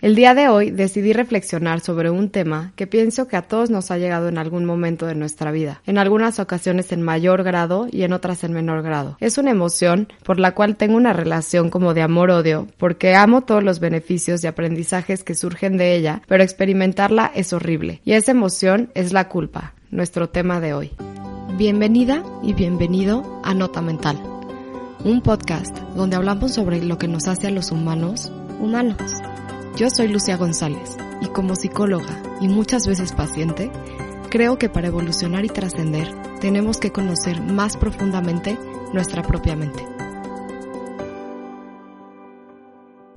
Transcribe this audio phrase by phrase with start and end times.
[0.00, 3.90] El día de hoy decidí reflexionar sobre un tema que pienso que a todos nos
[3.90, 8.02] ha llegado en algún momento de nuestra vida, en algunas ocasiones en mayor grado y
[8.02, 9.16] en otras en menor grado.
[9.20, 13.62] Es una emoción por la cual tengo una relación como de amor-odio, porque amo todos
[13.62, 18.00] los beneficios y aprendizajes que surgen de ella, pero experimentarla es horrible.
[18.04, 20.90] Y esa emoción es la culpa, nuestro tema de hoy.
[21.56, 24.20] Bienvenida y bienvenido a Nota Mental,
[25.04, 28.96] un podcast donde hablamos sobre lo que nos hace a los humanos humanos.
[29.76, 33.72] Yo soy Lucia González y como psicóloga y muchas veces paciente,
[34.30, 38.56] creo que para evolucionar y trascender tenemos que conocer más profundamente
[38.92, 39.93] nuestra propia mente.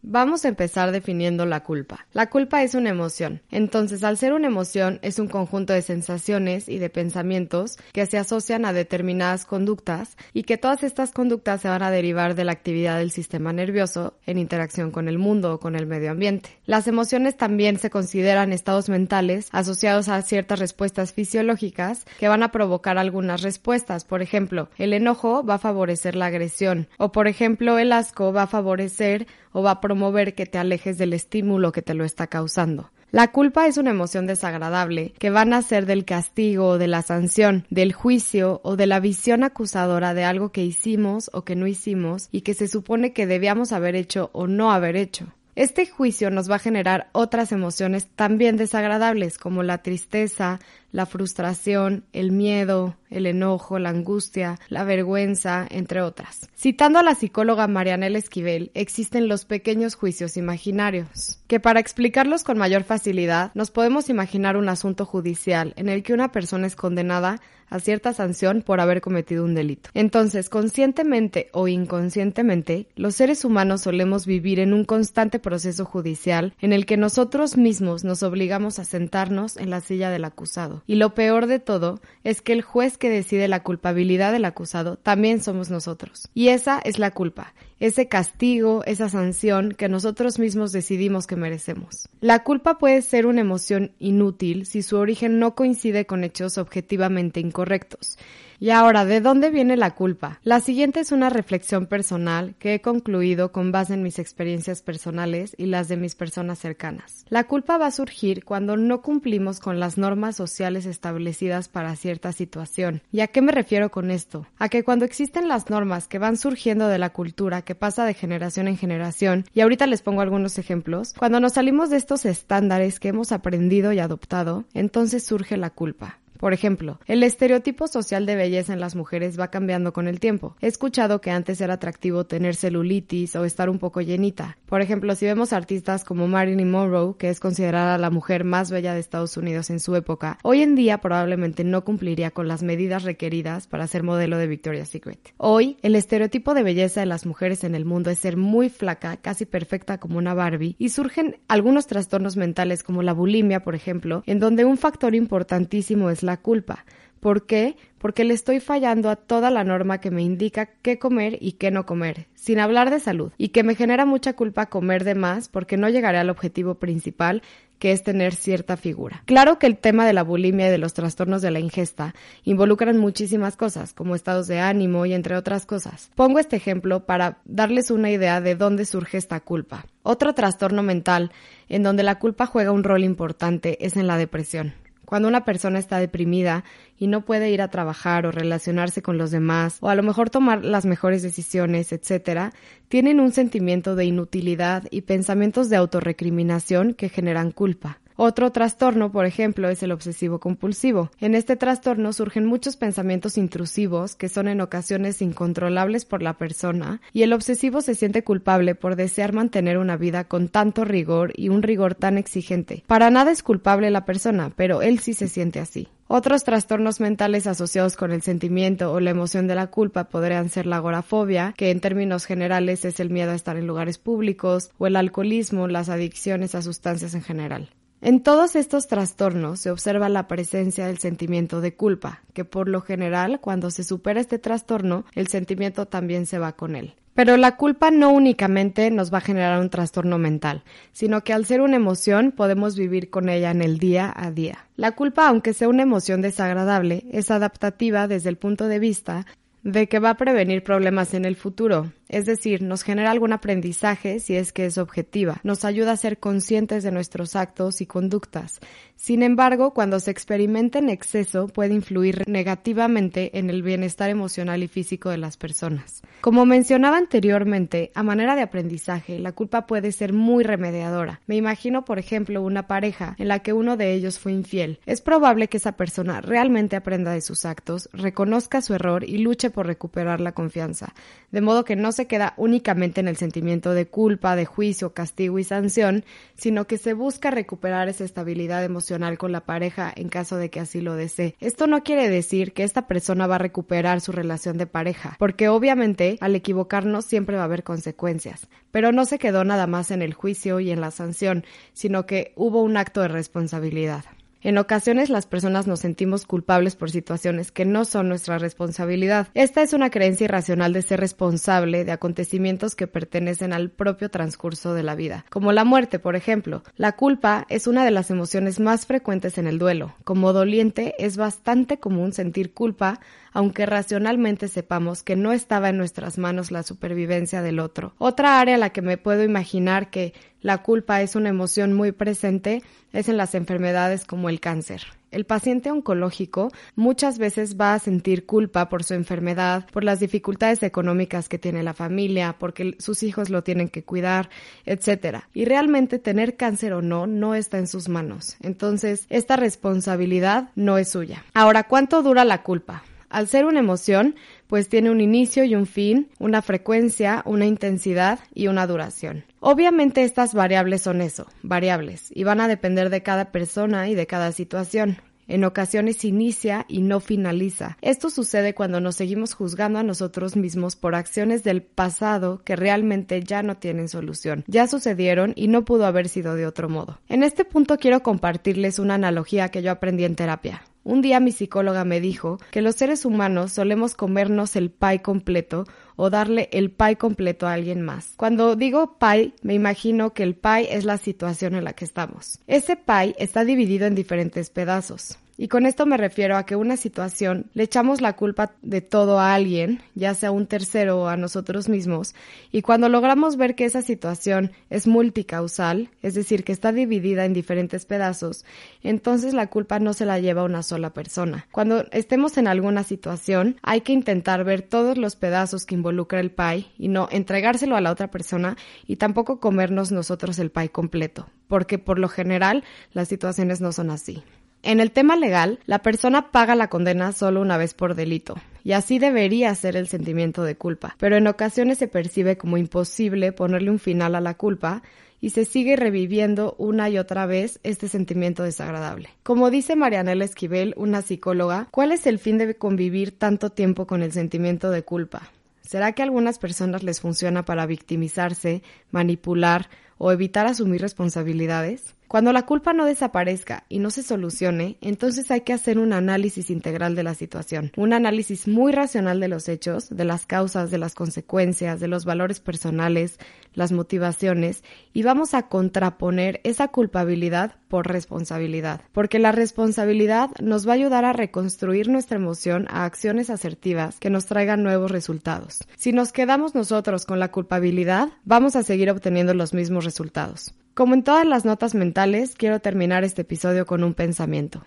[0.10, 2.08] Vamos a empezar definiendo la culpa.
[2.14, 3.42] La culpa es una emoción.
[3.52, 8.18] Entonces, al ser una emoción, es un conjunto de sensaciones y de pensamientos que se
[8.18, 12.54] asocian a determinadas conductas y que todas estas conductas se van a derivar de la
[12.54, 16.52] actividad del sistema nervioso en interacción con el mundo o con el medio ambiente.
[16.66, 22.54] Las emociones también se consideran estados mentales asociados a ciertas respuestas fisiológicas que van a
[22.54, 24.06] provocar algunas respuestas.
[24.06, 28.44] Por ejemplo, el enojo va a favorecer la agresión o, por ejemplo, el asco va
[28.44, 29.97] a favorecer o va a promover
[30.36, 32.92] que te alejes del estímulo que te lo está causando.
[33.10, 37.02] La culpa es una emoción desagradable que va a nacer del castigo o de la
[37.02, 41.68] sanción, del juicio o de la visión acusadora de algo que hicimos o que no
[41.68, 45.34] hicimos y que se supone que debíamos haber hecho o no haber hecho.
[45.56, 50.60] Este juicio nos va a generar otras emociones también desagradables como la tristeza,
[50.98, 56.50] la frustración, el miedo, el enojo, la angustia, la vergüenza, entre otras.
[56.56, 62.58] Citando a la psicóloga Marianela Esquivel, existen los pequeños juicios imaginarios, que para explicarlos con
[62.58, 67.42] mayor facilidad nos podemos imaginar un asunto judicial en el que una persona es condenada
[67.70, 69.90] a cierta sanción por haber cometido un delito.
[69.94, 76.74] Entonces, conscientemente o inconscientemente, los seres humanos solemos vivir en un constante proceso judicial en
[76.74, 80.84] el que nosotros mismos nos obligamos a sentarnos en la silla del acusado.
[80.88, 84.96] Y lo peor de todo es que el juez que decide la culpabilidad del acusado
[84.96, 86.30] también somos nosotros.
[86.34, 92.10] Y esa es la culpa, ese castigo, esa sanción que nosotros mismos decidimos que merecemos.
[92.22, 97.42] La culpa puede ser una emoción inútil si su origen no coincide con hechos objetivamente
[97.42, 98.18] incorrectos.
[98.60, 100.40] Y ahora, ¿de dónde viene la culpa?
[100.44, 105.54] La siguiente es una reflexión personal que he concluido con base en mis experiencias personales
[105.60, 107.24] y las de mis personas cercanas.
[107.30, 112.32] La culpa va a surgir cuando no cumplimos con las normas sociales establecidas para cierta
[112.34, 113.02] situación.
[113.12, 114.48] ¿Y a qué me refiero con esto?
[114.58, 118.14] A que cuando existen las normas que van surgiendo de la cultura que pasa de
[118.14, 123.00] generación en generación, y ahorita les pongo algunos ejemplos, cuando nos salimos de estos estándares
[123.00, 126.20] que hemos aprendido y adoptado, entonces surge la culpa.
[126.38, 130.56] Por ejemplo, el estereotipo social de belleza en las mujeres va cambiando con el tiempo.
[130.62, 134.58] He escuchado que antes era atractivo tener celulitis o estar un poco llenita.
[134.68, 138.94] Por ejemplo, si vemos artistas como Marilyn Monroe, que es considerada la mujer más bella
[138.94, 143.04] de Estados Unidos en su época, hoy en día probablemente no cumpliría con las medidas
[143.04, 145.34] requeridas para ser modelo de Victoria's Secret.
[145.38, 149.18] Hoy, el estereotipo de belleza de las mujeres en el mundo es ser muy flaca,
[149.18, 154.24] casi perfecta como una Barbie, y surgen algunos trastornos mentales como la bulimia, por ejemplo,
[154.26, 156.86] en donde un factor importantísimo es la culpa.
[157.20, 157.76] ¿Por qué?
[157.98, 161.72] Porque le estoy fallando a toda la norma que me indica qué comer y qué
[161.72, 165.50] no comer, sin hablar de salud, y que me genera mucha culpa comer de más
[165.50, 167.42] porque no llegaré al objetivo principal
[167.80, 169.24] que es tener cierta figura.
[169.26, 172.98] Claro que el tema de la bulimia y de los trastornos de la ingesta involucran
[172.98, 176.12] muchísimas cosas, como estados de ánimo y entre otras cosas.
[176.16, 179.86] Pongo este ejemplo para darles una idea de dónde surge esta culpa.
[180.04, 181.32] Otro trastorno mental
[181.70, 184.74] en donde la culpa juega un rol importante es en la depresión.
[185.08, 186.66] Cuando una persona está deprimida
[187.00, 190.30] y no puede ir a trabajar o relacionarse con los demás, o a lo mejor
[190.30, 192.52] tomar las mejores decisiones, etc.,
[192.90, 198.00] tienen un sentimiento de inutilidad y pensamientos de autorrecriminación que generan culpa.
[198.20, 201.12] Otro trastorno, por ejemplo, es el obsesivo compulsivo.
[201.20, 207.00] En este trastorno surgen muchos pensamientos intrusivos que son en ocasiones incontrolables por la persona
[207.14, 211.50] y el obsesivo se siente culpable por desear mantener una vida con tanto rigor y
[211.50, 212.84] un rigor tan exigente.
[212.88, 215.88] Para nada es culpable la persona, pero él sí se siente así.
[216.08, 220.66] Otros trastornos mentales asociados con el sentimiento o la emoción de la culpa podrían ser
[220.66, 224.88] la agorafobia, que en términos generales es el miedo a estar en lugares públicos, o
[224.88, 227.70] el alcoholismo, las adicciones a sustancias en general.
[228.00, 232.82] En todos estos trastornos se observa la presencia del sentimiento de culpa, que por lo
[232.82, 236.94] general cuando se supera este trastorno, el sentimiento también se va con él.
[237.16, 241.48] Pero la culpa no únicamente nos va a generar un trastorno mental, sino que al
[241.48, 244.68] ser una emoción podemos vivir con ella en el día a día.
[244.76, 249.26] La culpa, aunque sea una emoción desagradable, es adaptativa desde el punto de vista
[249.64, 254.20] de que va a prevenir problemas en el futuro, es decir, nos genera algún aprendizaje
[254.20, 258.60] si es que es objetiva, nos ayuda a ser conscientes de nuestros actos y conductas.
[258.96, 264.68] Sin embargo, cuando se experimenta en exceso puede influir negativamente en el bienestar emocional y
[264.68, 266.02] físico de las personas.
[266.22, 271.22] Como mencionaba anteriormente, a manera de aprendizaje, la culpa puede ser muy remediadora.
[271.28, 274.80] Me imagino, por ejemplo, una pareja en la que uno de ellos fue infiel.
[274.86, 279.50] Es probable que esa persona realmente aprenda de sus actos, reconozca su error y luche
[279.50, 280.94] por recuperar la confianza,
[281.32, 285.40] de modo que no se queda únicamente en el sentimiento de culpa, de juicio, castigo
[285.40, 286.06] y sanción,
[286.36, 290.62] sino que se busca recuperar esa estabilidad emocional con la pareja en caso de que
[290.62, 291.36] así lo desee.
[291.42, 295.50] Esto no quiere decir que esta persona va a recuperar su relación de pareja, porque
[295.50, 300.02] obviamente al equivocarnos siempre va a haber consecuencias, pero no se quedó nada más en
[300.02, 304.06] el juicio y en la sanción, sino que hubo un acto de responsabilidad.
[304.48, 309.28] En ocasiones las personas nos sentimos culpables por situaciones que no son nuestra responsabilidad.
[309.34, 314.74] Esta es una creencia irracional de ser responsable de acontecimientos que pertenecen al propio transcurso
[314.74, 316.64] de la vida, como la muerte, por ejemplo.
[316.78, 319.96] La culpa es una de las emociones más frecuentes en el duelo.
[320.06, 323.02] Como doliente es bastante común sentir culpa
[323.38, 327.94] aunque racionalmente sepamos que no estaba en nuestras manos la supervivencia del otro.
[328.00, 331.92] Otra área a la que me puedo imaginar que la culpa es una emoción muy
[331.92, 332.64] presente
[332.94, 334.82] es en las enfermedades como el cáncer.
[335.12, 340.64] El paciente oncológico muchas veces va a sentir culpa por su enfermedad, por las dificultades
[340.64, 344.32] económicas que tiene la familia, porque sus hijos lo tienen que cuidar,
[344.66, 345.20] etc.
[345.36, 348.36] Y realmente tener cáncer o no no está en sus manos.
[348.42, 351.24] Entonces, esta responsabilidad no es suya.
[351.36, 352.84] Ahora, ¿cuánto dura la culpa?
[353.10, 354.16] Al ser una emoción,
[354.48, 359.24] pues tiene un inicio y un fin, una frecuencia, una intensidad y una duración.
[359.40, 364.08] Obviamente estas variables son eso, variables, y van a depender de cada persona y de
[364.08, 364.98] cada situación.
[365.28, 367.78] En ocasiones inicia y no finaliza.
[367.82, 373.22] Esto sucede cuando nos seguimos juzgando a nosotros mismos por acciones del pasado que realmente
[373.22, 374.46] ya no tienen solución.
[374.48, 377.00] Ya sucedieron y no pudo haber sido de otro modo.
[377.10, 380.62] En este punto quiero compartirles una analogía que yo aprendí en terapia.
[380.88, 385.66] Un día mi psicóloga me dijo que los seres humanos solemos comernos el pie completo
[385.98, 388.14] o darle el pie completo a alguien más.
[388.16, 392.40] Cuando digo pie, me imagino que el pie es la situación en la que estamos.
[392.48, 395.20] Ese pie está dividido en diferentes pedazos.
[395.40, 399.20] Y con esto me refiero a que una situación le echamos la culpa de todo
[399.20, 402.16] a alguien, ya sea un tercero o a nosotros mismos,
[402.52, 407.34] y cuando logramos ver que esa situación es multicausal, es decir, que está dividida en
[407.34, 408.46] diferentes pedazos,
[408.82, 411.46] entonces la culpa no se la lleva una sola persona.
[411.52, 416.32] Cuando estemos en alguna situación, hay que intentar ver todos los pedazos que involucra el
[416.32, 421.28] pie y no entregárselo a la otra persona y tampoco comernos nosotros el pie completo,
[421.48, 424.24] porque por lo general las situaciones no son así.
[424.68, 428.36] En el tema legal, la persona paga la condena solo una vez por delito,
[428.66, 433.32] y así debería ser el sentimiento de culpa, pero en ocasiones se percibe como imposible
[433.32, 434.84] ponerle un final a la culpa
[435.22, 439.08] y se sigue reviviendo una y otra vez este sentimiento desagradable.
[439.24, 444.04] Como dice Marianela Esquivel, una psicóloga, ¿cuál es el fin de convivir tanto tiempo con
[444.04, 445.32] el sentimiento de culpa?
[445.62, 451.96] ¿Será que a algunas personas les funciona para victimizarse, manipular o evitar asumir responsabilidades?
[452.08, 456.50] Cuando la culpa no desaparezca y no se solucione, entonces hay que hacer un análisis
[456.50, 460.78] integral de la situación, un análisis muy racional de los hechos, de las causas, de
[460.78, 463.20] las consecuencias, de los valores personales,
[463.54, 464.64] las motivaciones,
[464.94, 471.04] y vamos a contraponer esa culpabilidad por responsabilidad, porque la responsabilidad nos va a ayudar
[471.04, 475.60] a reconstruir nuestra emoción a acciones asertivas que nos traigan nuevos resultados.
[475.76, 480.54] Si nos quedamos nosotros con la culpabilidad, vamos a seguir obteniendo los mismos resultados.
[480.74, 484.62] Como en todas las notas mentales, quiero terminar este episodio con un pensamiento.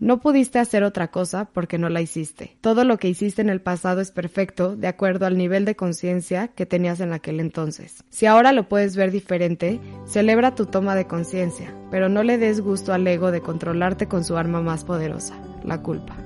[0.00, 2.58] No pudiste hacer otra cosa porque no la hiciste.
[2.60, 6.48] Todo lo que hiciste en el pasado es perfecto de acuerdo al nivel de conciencia
[6.48, 8.02] que tenías en aquel entonces.
[8.10, 12.60] Si ahora lo puedes ver diferente, celebra tu toma de conciencia, pero no le des
[12.60, 16.16] gusto al ego de controlarte con su arma más poderosa, la culpa.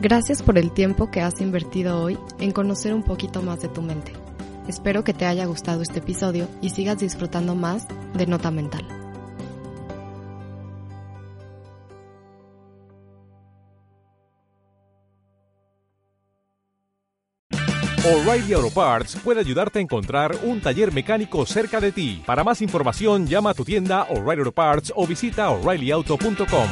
[0.00, 3.82] Gracias por el tiempo que has invertido hoy en conocer un poquito más de tu
[3.82, 4.12] mente.
[4.68, 8.84] Espero que te haya gustado este episodio y sigas disfrutando más de Nota Mental.
[18.06, 22.22] O'Reilly Auto Parts puede ayudarte a encontrar un taller mecánico cerca de ti.
[22.24, 26.68] Para más información, llama a tu tienda O'Reilly Auto Parts o visita oreillyauto.com.